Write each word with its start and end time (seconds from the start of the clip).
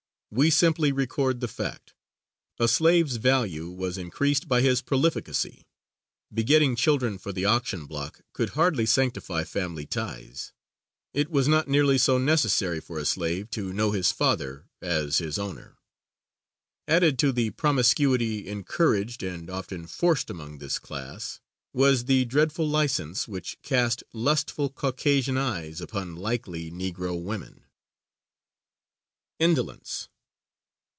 We 0.33 0.49
simply 0.49 0.93
record 0.93 1.41
the 1.41 1.49
fact. 1.49 1.93
A 2.57 2.69
slave's 2.69 3.17
value 3.17 3.69
was 3.69 3.97
increased 3.97 4.47
by 4.47 4.61
his 4.61 4.81
prolificacy. 4.81 5.65
Begetting 6.33 6.77
children 6.77 7.17
for 7.17 7.33
the 7.33 7.43
auction 7.43 7.85
block 7.85 8.21
could 8.31 8.51
hardly 8.51 8.85
sanctify 8.85 9.43
family 9.43 9.85
ties. 9.85 10.53
It 11.13 11.29
was 11.29 11.49
not 11.49 11.67
nearly 11.67 11.97
so 11.97 12.17
necessary 12.17 12.79
for 12.79 12.97
a 12.97 13.03
slave 13.03 13.49
to 13.49 13.73
know 13.73 13.91
his 13.91 14.13
father 14.13 14.69
as 14.81 15.17
his 15.17 15.37
owner. 15.37 15.79
Added 16.87 17.19
to 17.19 17.33
the 17.33 17.49
promiscuity 17.49 18.47
encouraged 18.47 19.23
and 19.23 19.49
often 19.49 19.85
forced 19.85 20.29
among 20.29 20.59
this 20.59 20.79
class, 20.79 21.41
was 21.73 22.05
the 22.05 22.23
dreadful 22.23 22.69
license 22.69 23.27
which 23.27 23.61
cast 23.63 24.01
lustful 24.13 24.69
Caucasian 24.69 25.37
eyes 25.37 25.81
upon 25.81 26.15
"likely" 26.15 26.71
Negro 26.71 27.21
women. 27.21 27.65
_Indolence. 29.37 30.07